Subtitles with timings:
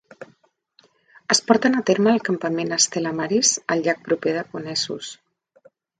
[1.35, 5.13] Es porten a terme al campament Stella Maris, al llac proper de Conesus.